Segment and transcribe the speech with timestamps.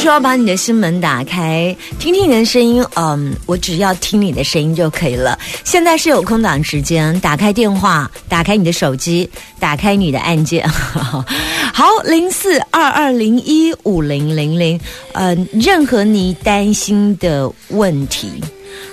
[0.00, 2.82] 说要把你的心门打开，听听你的声音。
[2.96, 5.38] 嗯，我只要听你的声音就可以了。
[5.62, 10.66] 现在是有空档时间，打开电话，打开你的手机，打开你的按键。
[10.72, 11.22] 好，
[12.04, 14.80] 零四二二零一五零零零。
[15.12, 18.42] 嗯，任何你担心的问题，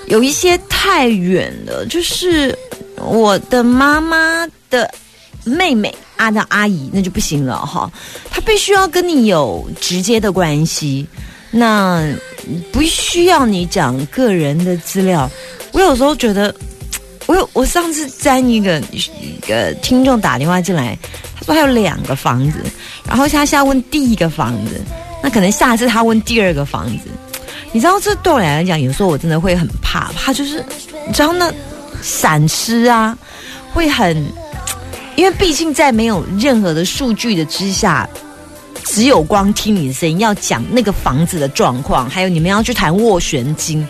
[0.07, 2.53] 有一些太远了，就是
[2.97, 4.93] 我的妈妈的
[5.45, 5.95] 妹妹。
[6.17, 7.91] 阿的阿姨那就不行了哈，
[8.29, 11.07] 他必须要跟你有直接的关系，
[11.51, 12.03] 那
[12.71, 15.29] 不需要你讲个人的资料。
[15.71, 16.53] 我有时候觉得，
[17.25, 20.97] 我有我上次在一个一个听众打电话进来，
[21.35, 22.59] 他说他有两个房子，
[23.07, 24.81] 然后他现在问第一个房子，
[25.23, 27.05] 那可能下次他问第二个房子，
[27.71, 30.63] 你知道这对我来讲，有时候我真的会很怕，怕就是
[31.07, 31.53] 你知道那
[32.01, 33.17] 闪失啊，
[33.73, 34.25] 会很。
[35.17, 38.07] 因为毕竟在没有任何的数据的之下，
[38.85, 43.85] 只有光听你的声音，要讲那个房子的状况，还有你们要去谈斡旋金，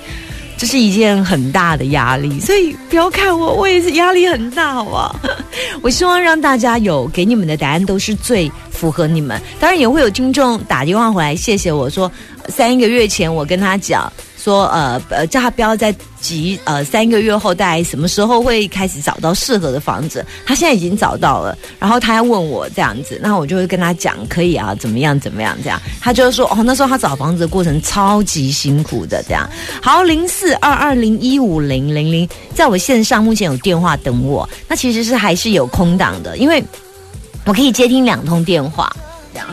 [0.58, 2.40] 这是一件很大的压力。
[2.40, 5.20] 所以不要看我，我也是压力很大，好不好？
[5.84, 9.40] 我希望让大家有给你们的答案都是最符合你们。
[9.60, 12.10] 当然也会有听众打电话回来，谢谢我说
[12.48, 14.10] 三个月前我跟他讲。
[14.48, 20.26] 说呃呃，叫他不要再急，呃，三个月后大概什么时候会开始找到适合的房子？
[20.46, 25.78] 他现在已经找到了，然后他还问我这样子，那我就会跟他讲，可以啊，怎么样怎么样这样？
[26.00, 29.46] 他就说哦，那时候他找房子的过程超级辛苦的这样。
[29.82, 36.64] 好，零四二二零一五零零零，在我线上目前有电话等我，那其实是还是有空档的，因为
[37.44, 38.90] 我可以接听两通电话。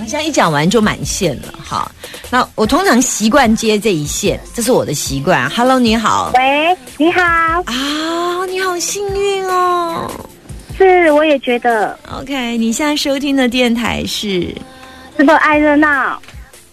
[0.01, 1.91] 现在一讲完就满线了，好，
[2.31, 5.49] 那我通常习惯接这一线，这是我的习惯。
[5.51, 10.11] Hello，你好，喂，你好啊，你好幸运哦，
[10.77, 11.99] 是，我也觉得。
[12.13, 14.55] OK，你现在收听的电台是
[15.17, 16.21] 是不爱热闹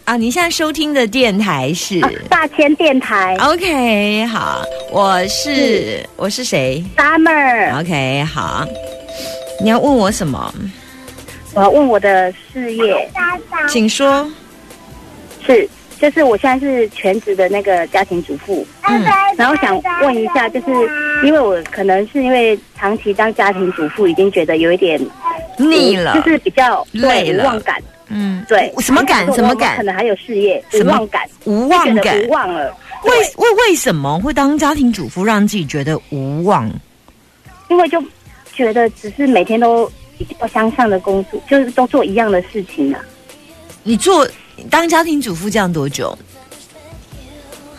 [0.06, 0.18] 啊？
[0.18, 3.36] 你现在收听的电台是大千电台。
[3.38, 7.80] OK，好，我是我是谁？Summer。
[7.80, 8.66] OK，好，
[9.64, 10.54] 你要问我什么？
[11.54, 13.10] 我要问我的事业，
[13.68, 14.30] 请说。
[15.46, 15.68] 是，
[16.00, 19.04] 就是我现在是全职的那个家庭主妇，嗯，
[19.36, 20.68] 然后想问一下，就是
[21.26, 25.00] 因为我可能是因为长期当家庭主妇，已经觉得有一点
[25.58, 29.26] 腻了，就是比较累了，感，嗯，对，什么感？
[29.34, 29.76] 什么感？
[29.76, 32.74] 可能还有事业无望感，无望感，无望了。
[33.04, 36.72] 为为为什么会当家庭主妇让自己觉得无望？
[37.70, 38.02] 因为就
[38.54, 39.92] 觉得只是每天都。
[40.40, 42.98] 要相像的工作，就是都做一样的事情呢。
[43.84, 44.28] 你做
[44.70, 46.18] 当家庭主妇这样多久？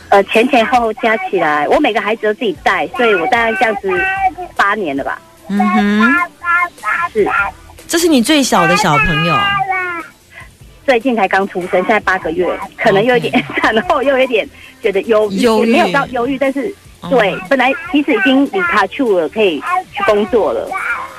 [0.08, 3.90] 呃，前前后后加起来，我每个孩子都自己带，所以我大概这样子
[4.54, 5.18] 八年了吧。
[5.48, 6.14] 嗯哼，
[7.12, 7.26] 是，
[7.88, 9.34] 这是你最小的小朋友，
[10.84, 14.48] 最近才刚出生，现在八个月，可能有一点产 后又有点
[14.82, 16.74] 觉得忧忧郁，没有到忧郁，但是
[17.10, 19.60] 对，本来其实已经离卡住了，可以
[19.92, 20.68] 去工作了。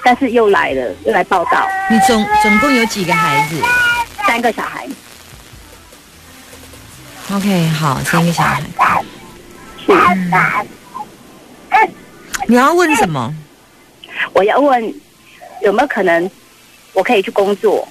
[0.03, 1.67] 但是又来了，又来报道。
[1.89, 3.61] 你总总共有几个孩子？
[4.25, 4.87] 三个小孩。
[7.31, 8.61] OK，好，三个小孩。
[9.85, 9.91] 是。
[12.47, 13.33] 你要问什么？
[14.33, 14.93] 我要问
[15.61, 16.29] 有没有可能
[16.93, 17.87] 我可以去工作？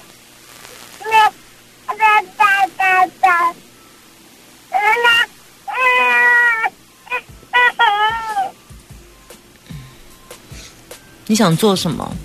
[11.33, 12.15] 你想做什么？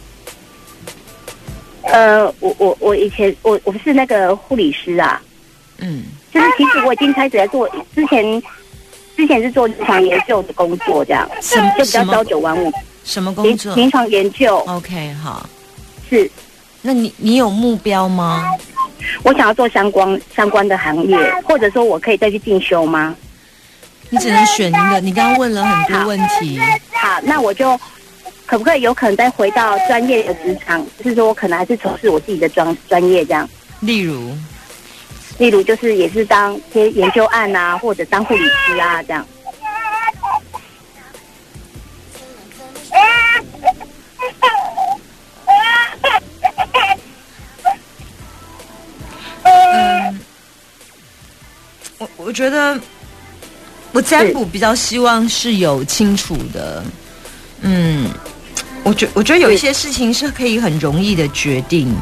[1.84, 5.18] 呃，我我我以前我我是那个护理师啊，
[5.78, 8.42] 嗯，就是其实我已经开始在做，之前
[9.16, 12.70] 之前是做临床研究的工作，这样，就比较朝九晚五。
[13.02, 13.74] 什么工作？
[13.74, 14.58] 临床研究。
[14.66, 15.48] OK，好。
[16.10, 16.30] 是。
[16.82, 18.44] 那你你有目标吗？
[19.22, 23.16] 我想要做相关相关的行业，或者说我可以再去进修吗？
[24.10, 25.00] 你只能选一个。
[25.00, 26.60] 你刚刚问了很多问题。
[26.92, 27.80] 好，那我就。
[28.48, 30.82] 可不可以有可能再回到专业的职场？
[30.96, 33.46] 就是说我可能还是从事我自己的专专业这样。
[33.80, 34.34] 例如，
[35.36, 39.26] 例如就是也是当些研究案啊，或者当护理师啊这样。
[49.42, 50.20] 嗯，
[51.98, 52.80] 我我觉得
[53.92, 56.82] 我占卜比较希望是有清楚的，
[57.60, 58.10] 嗯。
[58.84, 61.94] 我觉我觉得有一些事情是可以很容易的决定，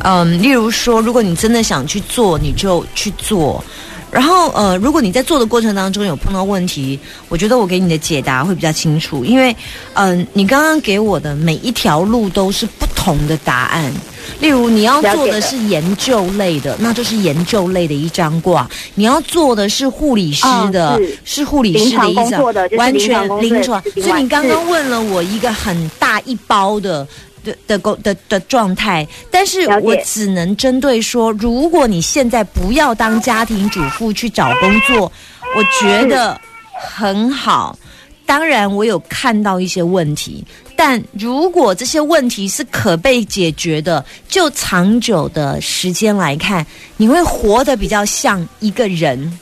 [0.00, 3.62] 嗯，例如说，如果你真的想去做，你就去做；
[4.10, 9.54] 然后呃，如果你在做的过程当中有碰到问题，我觉得我给你的解答会比较清楚，因为
[9.94, 13.92] 嗯、你刚刚给我的每一条路都是不同的答案。
[14.40, 21.38] 例如，你要做的是研究类的，那就是研究类的一张卦；你要做的是护理师的，哦是。
[21.38, 22.42] 是护理师的一张
[22.76, 23.82] 完全临床。
[24.02, 27.06] 所以你刚刚问了我一个很大一包的。
[27.44, 35.10] 的的工的的状态，但是我只能针对说，如果你现在不要当家庭主妇去找工作，
[35.56, 36.38] 我觉得
[36.74, 37.78] 很好。
[38.26, 40.44] 当然，我有看到一些问题，
[40.80, 46.64] 但如果这些问题是可被解决的，就长久的时间来看，
[46.96, 49.36] 你会活得比较像一个人，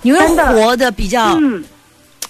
[0.00, 1.62] 你会活得比较，嗯，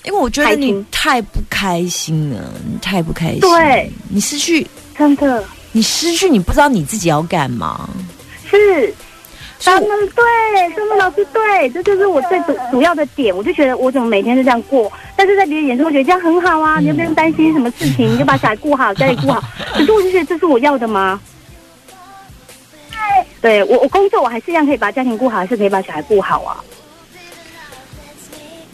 [0.04, 4.66] 因为我觉得你太不开心了，你太不开心，对，你失去，
[4.98, 5.44] 真的。
[5.70, 7.88] 你失去，你不知道你自己要干嘛。
[8.50, 8.92] 是。
[9.58, 10.24] 所以我他们对，
[10.76, 13.36] 他们老师对，这就是我最主主要的点。
[13.36, 19.42] 我就觉得我怎么每天都这样过，但是在别人眼中，我觉得这样很好啊，你又不用担心什么事情，你就把小孩顾好，家里顾好。
[19.74, 21.20] 可是我就觉得这是我要的吗？
[23.40, 26.62] 对我，我工作我还是一样可以把家庭顾好，还是可以把小孩顾好啊。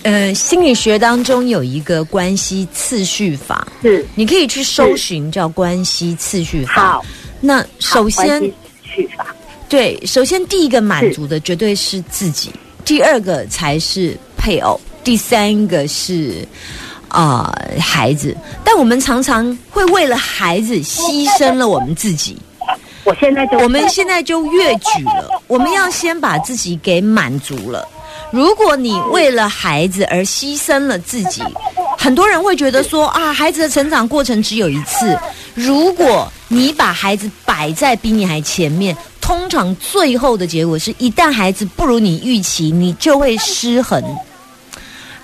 [0.02, 6.72] 呃，心理学当中有一个关系次序法，是你可以去搜寻叫关系次序法。
[6.74, 7.04] 好，
[7.40, 9.34] 那首先关系去法，
[9.74, 12.52] 对，首先第一个满足的绝对是自己，
[12.84, 16.46] 第二个才是配偶，第三个是
[17.08, 18.36] 啊、呃孩子。
[18.62, 22.36] 但我们常常会为了孩子牺牲了我们自己，
[23.02, 27.84] 我现在就我们现在就越举了，我们要先把自己给满足了。
[28.30, 31.42] 如果你为了孩子而牺牲了自己，
[31.98, 35.18] 很多人会觉得说啊，孩子的成长过程只有一次。
[35.52, 44.04] 如果你把孩子摆在比你还前面，通常最后的结果是一旦孩子不如你预期，你就会失衡，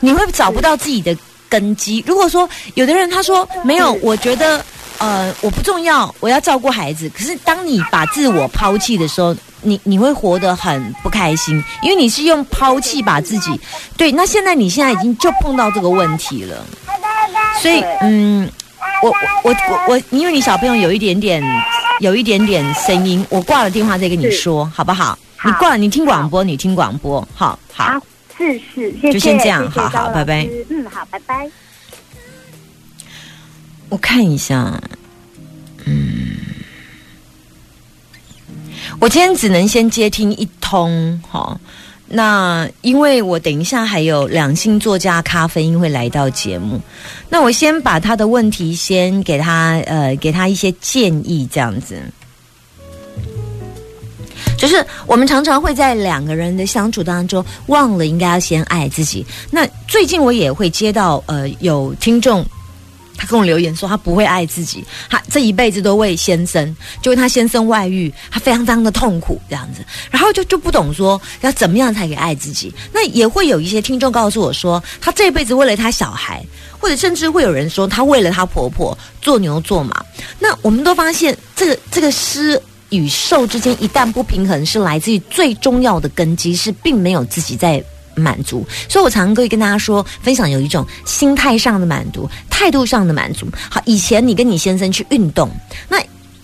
[0.01, 1.15] 你会找不到自己的
[1.51, 2.03] 根基。
[2.07, 4.65] 如果说有的人他说没有，我觉得
[4.97, 7.11] 呃我不重要，我要照顾孩子。
[7.11, 13.51] 可是当你把自我抛弃的时候，你你会活得很不开心，因为你是用抛弃把自己
[13.99, 14.11] 对。
[14.11, 16.65] 那现在你现在已经就碰到这个问题了，
[17.61, 18.51] 所以嗯，
[19.03, 19.11] 我
[19.45, 21.43] 我我我，因为你小朋友有一点点
[22.01, 25.17] 有一点点声音，我挂了电话再跟你说，好不好？
[25.37, 27.85] 好你挂了，你听广播，你听广播，好好。
[27.85, 28.01] 好，
[28.37, 31.49] 是是，谢谢，就先这样好好拜拜嗯，好，拜拜。
[33.89, 34.81] 我看一下，
[35.85, 36.37] 嗯，
[38.99, 41.59] 我今天只能先接听一通，哈。
[42.13, 46.81] 那因为我等一下还有两性作家咖啡因会来到节目，
[47.29, 52.03] 那我先把他的问题先给他呃给他一些建议，这样子。
[54.59, 59.25] 就是我们常常会在两个人的相处当中，忘了应该要先爱自己。
[59.51, 62.45] 那最近我也会接到呃有听众。
[63.21, 72.73] 他跟我留言说，他不会爱自己，他这一辈子都为先生，就为他先生外遇，他非常非常的痛苦这样子，然后就就不懂说要怎么样才可以爱自己。
[72.95, 76.43] 那也会有一些听众告诉我说，他这辈子为了他小孩，
[76.79, 80.03] 或者甚至会有人说他为了他婆婆做牛做马。
[80.39, 82.59] 那我们都发现，这个这个施
[82.89, 87.85] 与受之间一旦不平衡，是来自于最重要的根基是并没有自己在。
[88.15, 93.47] 满足，所以我常常会跟大家说，分享有一种心态上的满足，态度上的满足。
[93.71, 95.51] 好，以前你跟你先生去运动，
[95.89, 95.99] 那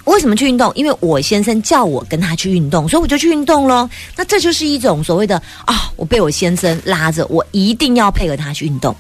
[0.05, 0.73] 为什么去运动？
[0.77, 3.89] 因为我先生叫我跟他去运动，所以我就去运动喽。
[4.17, 8.95] 那这就是一种所谓的啊，我被我先生拉着，我一定要配合他去运动。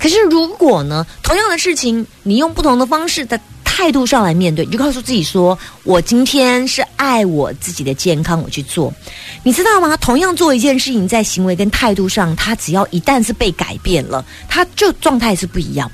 [0.00, 3.38] 可是如果呢，同样的事情，你用不同的方式的
[3.78, 8.92] 态度上来面对，你就告诉自己说，我今天是爱我自己的健康，我去做。
[9.44, 9.96] 你知道吗？
[9.98, 15.88] 同样做一件事情，在行为跟态度上，他只要一旦是被改变了，他就状态是不一样。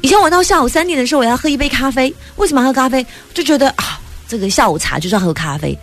[0.00, 3.04] 以前我到下午三点的时候，我要喝一杯咖啡，为什么喝咖啡？
[3.34, 5.78] 就觉得啊，这个下午茶就是要喝咖啡。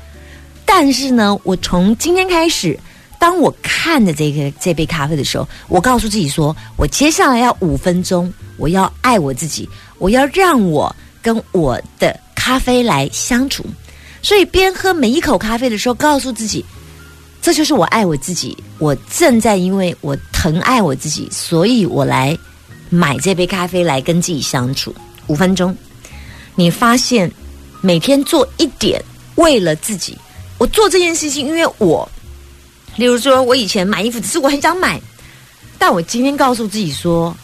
[0.65, 2.75] 但是呢，我从今天开始，
[3.19, 10.93] 当我看着这个这杯咖啡的时候，我告诉自己说，我接下来要五分钟，我要爱我自己，我要让我
[11.25, 13.65] 跟我的咖啡来相处。
[14.21, 16.63] 所以边喝每一口咖啡的时候，告诉自己，
[17.41, 18.55] 这就是我爱我自己。
[18.77, 22.37] 我正在因为我疼爱我自己，所以我来
[22.91, 24.93] 买这杯咖啡来跟自己相处
[25.25, 25.75] 五分钟。
[26.53, 27.31] 你发现
[27.81, 29.03] 每天做一点，
[29.33, 30.15] 为了自己，
[30.59, 32.07] 我做这件事情，因为我，
[32.97, 35.01] 例如说我以前买衣服只是我很想买，
[35.79, 37.35] 但我今天告诉自己说，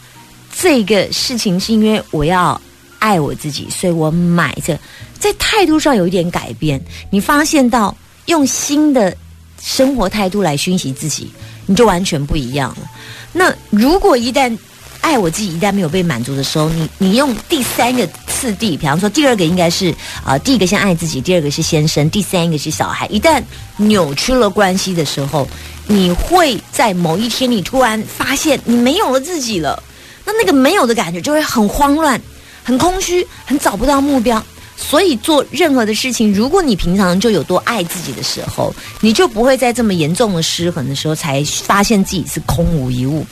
[0.56, 2.60] 这个事情是因为我要
[3.02, 4.78] 爱我自己，所以我买着。
[5.18, 6.80] 在态度上有一点改变，
[7.10, 7.94] 你发现到
[8.26, 9.14] 用新的
[9.60, 11.28] 生活态度来熏习自己，
[11.66, 12.88] 你就完全不一样了。
[13.32, 14.56] 那如果一旦
[15.00, 19.92] 爱我自己一旦没有被满足的时候，你你用第三个次第，比方说第二个应该是
[20.24, 23.06] 啊、第一个先爱自己，第二个是先生，第三个是小孩。
[23.08, 23.42] 一旦
[23.78, 25.46] 扭曲了关系的时候，
[25.88, 29.82] 你会在某一天你突然发现你没有了自己了，
[30.24, 32.20] 那那个没有的感觉就会很慌乱、
[32.62, 34.42] 很空虚、很找不到目标。
[34.74, 43.24] 所以做任何的事情，如果你平常就有多爱自己的时候，你就不会在这么严重的失衡的时候，才发现自己是空无一物。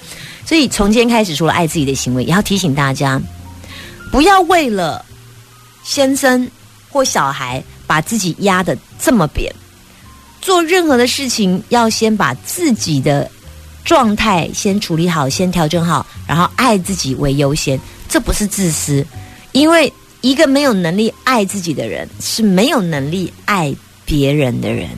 [0.46, 3.20] 所以从今天开始，除了爱自己的行为，也要提醒大家，
[4.12, 5.04] 不要为了
[5.82, 6.48] 先生
[6.88, 9.52] 或小孩把自己压得这么扁。
[10.40, 13.28] 做任何的事情，要先把自己的
[13.84, 17.80] 状态先处理好，先调整好，然后爱自己为优先。
[18.10, 19.06] 这不是自私，
[19.52, 23.72] 因为一个没有能力爱自己的人，是没有能力爱
[24.04, 24.88] 别人的人。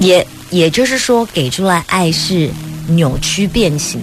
[0.00, 2.50] 也也就是说，给出来爱是
[2.88, 4.00] 扭曲变形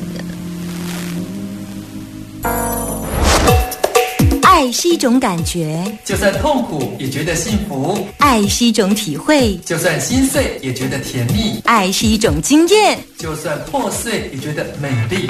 [4.62, 13.00] 爱是一种感觉，就算痛苦也觉得幸福，爱是一种体会，就算心碎也觉得甜蜜，爱是一种经验。
[13.18, 15.28] 就算破碎也觉得美丽。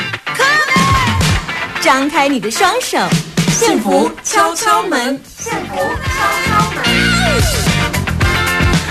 [1.80, 2.98] 张开你的双手，
[3.58, 5.18] 幸福敲敲门。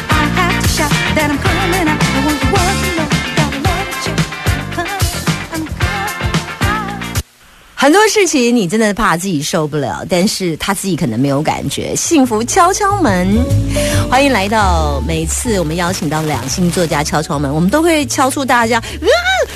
[0.08, 1.49] I have to shout that
[7.90, 11.92] 很多事情你真的怕自己受不了，但是他自己可能没有感觉。
[11.96, 13.36] 幸福敲敲门，
[14.08, 19.08] 欢迎来到每次我们邀请到两性作家敲敲门，我们都会敲出大家呃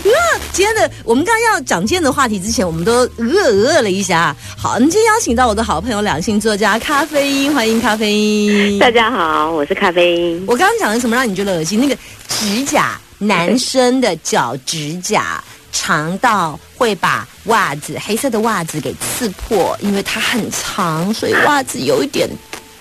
[0.03, 0.41] 呃。
[0.53, 4.35] 今天的我们刚要讲今天的话题之前，我们都呃呃了一下。
[4.59, 8.81] 好，我们今天邀请到我的好朋友两性作家咖啡因，欢迎咖啡因。
[8.81, 10.45] 大家好，我是咖啡因。
[10.49, 11.81] 我刚刚讲的什么让你觉得恶心？
[11.81, 11.97] 那个
[12.29, 15.41] 指甲，男生的脚指甲
[15.75, 22.31] 长到会把袜子黑色的袜子给刺破，因为它很长，所以袜子有一点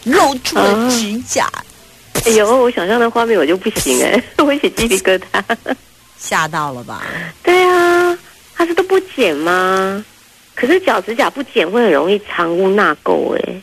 [0.06, 1.50] 露出了指甲，
[2.24, 5.44] 哎呦，我想象的画面我就不行 哎、我会起鸡皮疙瘩。
[6.20, 7.02] 吓到了吧？
[7.42, 8.18] 对啊，
[8.56, 10.06] 他是都不剪吗？
[10.56, 13.62] 可是脚指甲不剪会很容易藏污纳垢哎、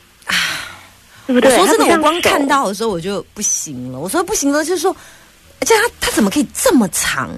[1.26, 1.56] 对不对？
[1.56, 3.98] 我说真的，我光看到的时候我就不行了。
[3.98, 4.94] 我说不行了，就是说，
[5.60, 7.30] 而且它它怎么可以这么长？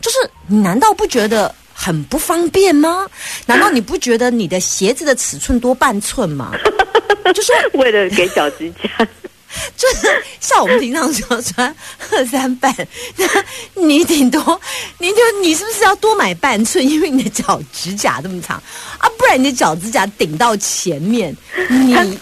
[0.00, 3.06] 就是你难道不觉得很不方便吗？
[3.46, 6.52] 难道你不觉得你的鞋子的尺寸多半寸吗？
[7.34, 8.88] 就是为了给脚指甲，
[9.76, 10.08] 就是
[10.40, 11.74] 像我们平常说穿
[12.10, 12.74] 二三半，
[13.16, 13.26] 那
[13.74, 14.60] 你顶多
[14.98, 16.86] 你就你是不是要多买半寸？
[16.86, 18.56] 因为你的脚指甲这么长
[18.98, 21.36] 啊，不然你的脚指甲顶到前面，
[21.68, 22.18] 你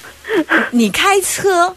[0.73, 1.75] 你开车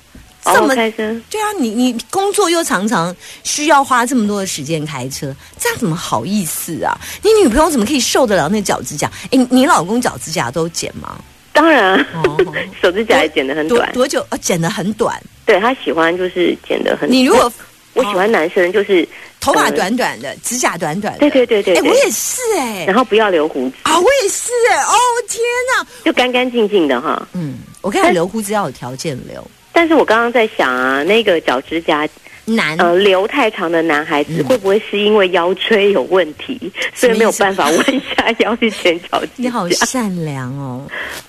[0.53, 0.97] 这哦，么开车。
[1.29, 6.97] 对啊，你你工作又常常需要花这么多的时间开车，这样怎么好意思啊？
[7.23, 9.09] 你女朋友怎么可以受得了那脚指甲？
[9.31, 11.19] 哎，你老公脚指甲都剪吗？
[11.51, 11.97] 当然
[12.81, 13.91] 手指甲也剪得很短。
[13.91, 14.25] 多久？
[14.29, 15.21] 呃，剪得很短。
[15.45, 17.11] 对他喜欢就是剪得很。
[17.11, 17.51] 你如果
[17.93, 19.05] 我喜欢男生就是
[19.41, 24.93] 头发呃短短的，指甲短短的，对对对对哎，对我也是哎、然后不要留胡子，啊，我也是哎、哦
[25.27, 25.41] 天
[25.75, 25.87] 哪！
[26.05, 27.27] 就干干净净的哈。
[27.33, 32.07] 嗯，我看留胡子要有条件留，但是我刚刚在想啊，那个脚指甲
[32.45, 36.59] 男呃，留太长的男孩子嗯会不会是因为腰椎有问题，
[36.93, 39.69] 所以没有办法弯下腰去剪脚指你好？
[39.69, 40.85] 善良哦。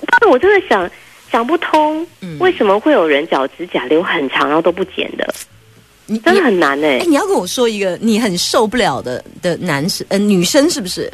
[0.07, 0.91] 但是我真的想
[1.31, 5.35] 想不通嗯，为什么会有人脚趾甲留很长然后都不剪的？
[6.07, 11.09] 你真的很难哎、哎，你要跟我说一个你很受不了的的男生呃女生是不是？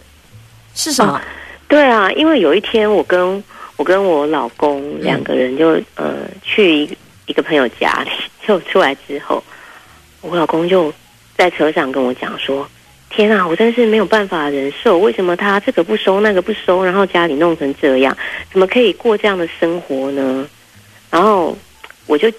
[0.75, 1.12] 是什么？
[1.14, 1.21] 哦
[1.68, 3.42] 对啊，因为有一天我跟
[3.76, 6.88] 我跟我老公嗯两个人就、呃去
[7.26, 8.11] 一个朋友家里，
[8.47, 9.42] 就出来之后，
[10.21, 10.92] 我老公就
[11.37, 12.68] 在车上跟我讲说
[13.11, 18.16] ：“天啊，我真是没有办法忍受，为什么他这个不收那个不收，然后家里弄成这样，
[18.50, 20.49] 怎么可以过这样的生活呢？”
[21.11, 21.56] 然后
[22.06, 22.30] 我就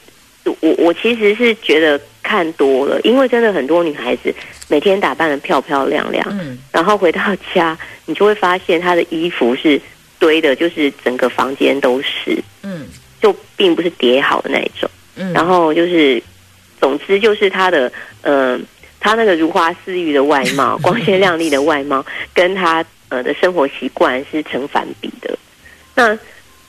[0.43, 4.33] 我我其实是觉得看多了，因为真的很多女孩子
[4.67, 7.21] 每天打扮的漂漂亮亮，嗯，然后回到
[7.53, 9.81] 家，你就会发现她的衣服是
[10.19, 12.85] 堆的，就是整个房间都是，嗯
[13.27, 14.89] 就并不是叠好的那一种。
[15.17, 16.21] 嗯，然后就是，
[16.79, 17.91] 总之就是他的，
[18.21, 18.57] 呃，
[19.01, 25.37] 他那个如花似玉的外貌、 光鲜亮丽的外貌，跟他呃的生活习惯是成反比的。
[25.93, 26.17] 那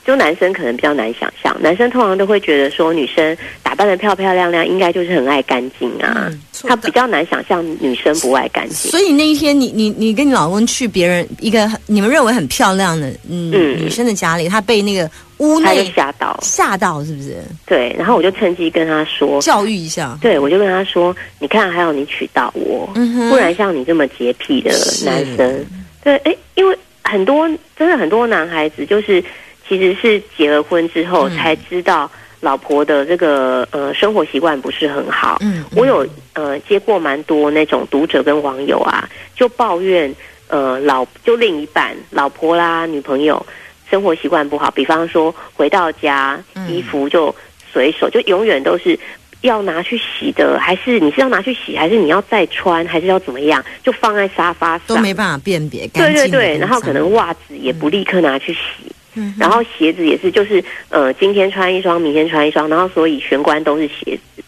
[0.03, 6.25] 就男生可能比较难想象，男生通常都会觉得说女生打扮扮的漂漂亮亮，应该就是很爱干净啊。
[6.27, 8.91] 嗯他比较难想象女生不爱干净。
[8.91, 17.37] 所以那一天你，你你跟你老公去别人一个你们认为很漂亮的嗯嗯女生的家里，他被那个屋内吓到，吓到，是不是？
[17.65, 24.69] 对，然后我就趁机跟他说，教育一下，对我就跟他说，你看，还有你娶到我，嗯不然像你这么洁癖的
[25.05, 25.65] 男生，
[26.03, 29.23] 对，哎，因为很多真的很多男孩子就是
[29.65, 35.37] 其实是结了婚之后嗯才知道老婆的这个呃生活习惯不是很好。
[35.41, 40.13] 嗯，我有呃接过蛮多那种读者跟网友啊，就抱怨
[40.47, 43.45] 呃老就另一半老婆啦女朋友
[43.89, 47.33] 生活习惯不好，比方说回到家嗯衣服就
[47.71, 48.97] 随手就永远都是。
[49.41, 53.63] 要拿去洗的，还是你是要拿去洗，还是你要再穿，还是要怎么样？
[53.81, 59.35] 就放在沙发上，都没办法辨别干对对对，然后可能袜子也不立刻拿去洗，嗯哼。
[59.39, 64.43] 然后鞋子也是，就是呃，今天穿一双，明天穿一双，然后所以玄关都是鞋子，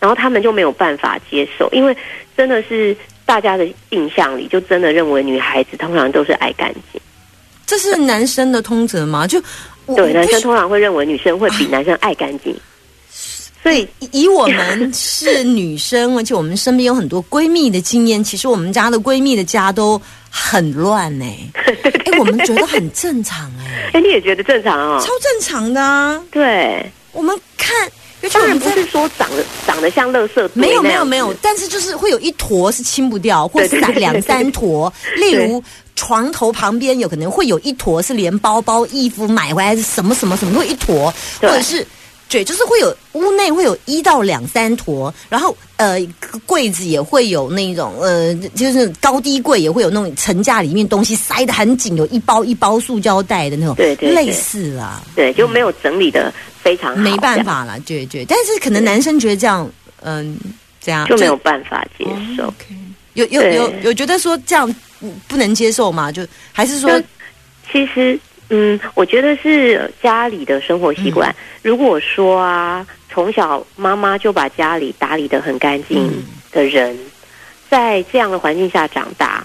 [0.00, 1.96] 然后他们就没有办法接受，因为
[2.36, 2.96] 真的是
[3.26, 7.00] 大家的印象里，就真的认为女孩子通常都是爱干净，
[7.66, 9.26] 这是男生的通则吗？
[9.26, 9.40] 就
[9.96, 12.54] 对，男生通常会认为女生会比男生爱干净，
[13.62, 20.00] 所以以以我们是女生，而且我们身边有很多闺蜜的经验，其实我们家的闺蜜的家都
[20.30, 21.24] 很乱呢、
[21.54, 25.08] 哎、我们觉得很正常哎、哎，你也觉得正常哦超？
[25.20, 26.22] 正常的啊。
[26.30, 27.90] 对，我们看，
[28.32, 34.90] 当然不是说长得长得像垃圾没有没有没有，但是就是会有一坨是清不掉，或对对对三两三坨。
[35.16, 35.62] 例如
[35.96, 41.84] 床头旁边有可能会有一坨是连包包、衣服买回来是什么什么什么都会一坨，或者是。
[42.28, 45.98] 对，就是会有屋内会有一到两三坨，然后呃
[46.44, 54.14] 柜子也会有那种呃，就是高低柜也会有那种层架里面东西塞得很紧，有一包一包塑胶袋的那种，对对对。
[54.14, 56.32] 类似啦，对，就没有整理的
[56.62, 59.70] 非常好，没办法啦，对对，但是可能男生觉得这样，
[60.02, 60.38] 嗯、
[60.80, 62.04] 这样就没有办法接
[62.36, 62.52] 受。
[63.14, 66.12] 有有有有觉得说这样嗯不能接受吗？
[66.12, 67.02] 就还是说
[67.72, 68.18] 其实，
[68.50, 71.34] 嗯，我觉得是家里的生活习惯。
[71.62, 76.98] 如果说啊，从小妈妈就把家里打理的很干净嗯的人，
[77.68, 79.44] 在这样的环境下长大，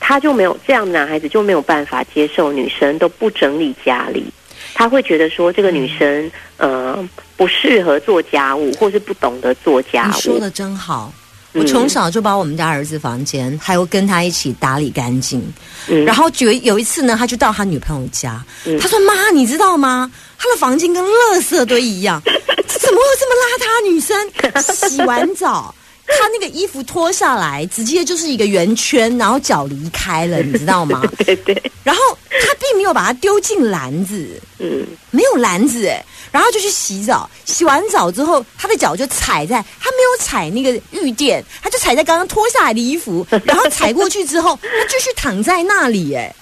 [0.00, 4.24] 他就没有这样的男孩子就没有办法接受女生都不整理家里。
[4.72, 10.12] 他会觉得说这个女生，呃，不适合做家务，或是不懂得做家务。
[10.14, 11.12] 你说的真好。
[11.54, 15.40] 我嗯从小就把我们家儿子房间，还有跟他一起打理干净。
[15.88, 20.10] 嗯然后有有一次呢，他就到他女朋友家，嗯他说：“妈，你知道吗？
[20.38, 22.32] 他的房间跟垃圾堆一样，这
[22.78, 23.90] 怎么会有这么邋遢？
[23.90, 25.74] 女生洗完澡。”
[26.06, 31.02] 他那个衣服脱下来，直接就是一个圆圈，然后脚离开了， 你知道吗？
[31.24, 46.34] 对对，然后他并没有把它丢进篮子，嗯，没有篮子哎，然后就去洗澡，洗完澡之后，他的脚就踩在，他没有踩那个浴垫，他就踩在刚刚脱下来的衣服， 然后踩过去之后，他继续躺在那里哎，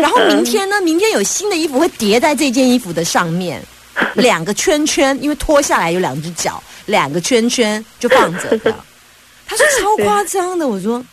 [0.00, 3.62] 然后明天呢，明天有新的衣服会叠在这件衣服的上面，
[4.14, 8.74] 两个圈圈，因为脱下来有两只脚，两个圈圈就放着的，
[9.50, 11.04] 他说 超夸张的，我说。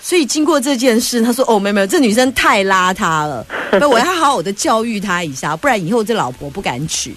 [0.00, 7.12] 所以经过这件事，他说：“哦，没有没有，这女生太邋遢了， 那我要好好的教育她一下，不然以后这老婆不敢娶。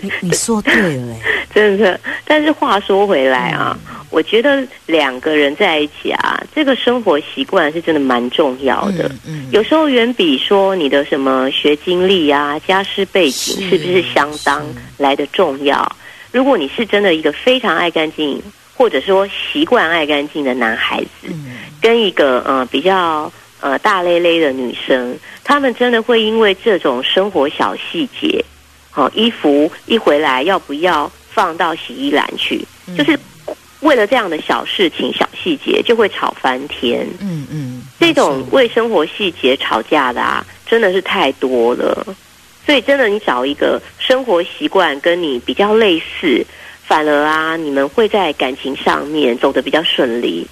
[0.00, 1.20] 你”你说对了、欸，
[1.52, 2.00] 真的。
[2.24, 3.76] 但是话说回来啊，
[4.10, 9.08] 我觉得两个人在一起啊，这个生活习惯是真的蛮重要的。
[9.26, 14.64] 嗯嗯有时候远比说你的什么学经历啊、家世背景是是不是相当
[14.96, 15.96] 来的重要。
[16.30, 18.42] 如果你是真的一个非常爱干净，
[18.82, 28.44] 或者说习惯爱干净的男孩子，嗯跟一个呃比较呃大咧咧的女生，他们真的会因为这种生活小细节，
[28.90, 32.66] 好、衣服一回来要不要放到洗衣篮去，
[32.98, 33.16] 就是
[33.82, 37.06] 为了这样的小事情、小细节就会吵翻天。
[37.20, 42.04] 嗯嗯，这种为生活细节吵架的啊，真的是太多了。
[42.66, 46.44] 所以真的，你找一个生活习惯跟你比较类似，
[46.86, 50.46] 反而啊，你们会在感情上面走得比较顺利。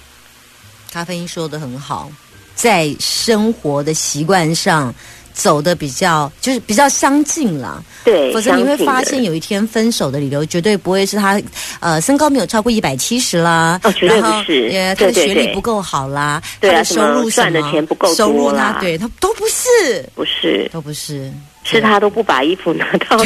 [0.91, 2.11] 咖啡因说的很好，
[2.55, 4.93] 在生活的习惯上
[5.33, 7.81] 走的比较就是比较相近啦。
[8.03, 11.39] 对，否则你会发现有一天分手的理由绝对不会是他
[11.79, 21.31] 呃身高没有超过一百七十啦，哦绝对然后不是呃他的学历不够好啦，他的收入什么赚的钱不够收入多啦对他都不是，不是，都不是，
[21.63, 23.17] 是他都不把衣服拿到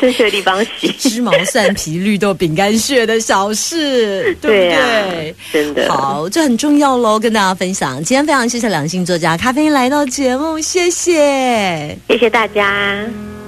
[0.00, 0.88] 正确的地方洗。
[0.98, 5.92] 芝麻蒜皮绿豆饼干屑的小事，对不对啊？，真的。
[5.92, 8.02] 好，这很重要喽，跟大家分享。
[8.02, 11.96] 今天非常谢谢两性作家咖啡因来到节目，谢谢。
[12.08, 13.04] 谢谢大家。